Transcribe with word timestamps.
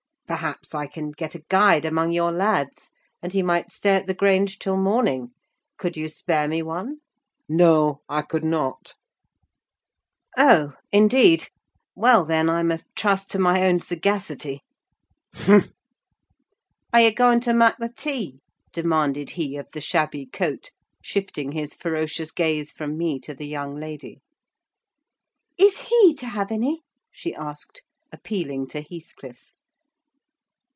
"Perhaps 0.27 0.73
I 0.73 0.87
can 0.87 1.11
get 1.11 1.35
a 1.35 1.43
guide 1.49 1.83
among 1.83 2.13
your 2.13 2.31
lads, 2.31 2.89
and 3.21 3.33
he 3.33 3.43
might 3.43 3.73
stay 3.73 3.97
at 3.97 4.07
the 4.07 4.13
Grange 4.13 4.59
till 4.59 4.77
morning—could 4.77 5.97
you 5.97 6.07
spare 6.07 6.47
me 6.47 6.61
one?" 6.63 7.01
"No, 7.49 7.99
I 8.07 8.21
could 8.21 8.45
not." 8.45 8.93
"Oh, 10.37 10.71
indeed! 10.89 11.49
Well, 11.95 12.23
then, 12.23 12.49
I 12.49 12.63
must 12.63 12.95
trust 12.95 13.29
to 13.31 13.39
my 13.39 13.65
own 13.65 13.79
sagacity." 13.79 14.61
"Umph!" 15.49 15.65
"Are 16.93 17.01
you 17.01 17.13
going 17.13 17.41
to 17.41 17.53
mak' 17.53 17.75
the 17.77 17.89
tea?" 17.91 18.39
demanded 18.71 19.31
he 19.31 19.57
of 19.57 19.69
the 19.73 19.81
shabby 19.81 20.27
coat, 20.27 20.69
shifting 21.03 21.51
his 21.51 21.73
ferocious 21.73 22.31
gaze 22.31 22.71
from 22.71 22.95
me 22.97 23.19
to 23.19 23.33
the 23.35 23.47
young 23.49 23.75
lady. 23.75 24.21
"Is 25.59 25.81
he 25.89 26.13
to 26.15 26.27
have 26.27 26.53
any?" 26.53 26.83
she 27.11 27.35
asked, 27.35 27.83
appealing 28.13 28.67
to 28.67 28.79
Heathcliff. 28.79 29.55